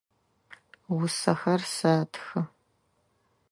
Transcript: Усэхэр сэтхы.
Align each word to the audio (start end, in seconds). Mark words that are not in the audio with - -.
Усэхэр 0.95 1.61
сэтхы. 1.75 2.39